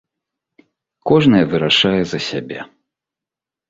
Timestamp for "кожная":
1.11-1.43